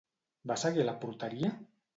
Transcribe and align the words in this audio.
Va 0.51 0.57
seguir 0.61 0.83
a 0.85 0.87
la 0.89 0.97
porteria? 1.05 1.55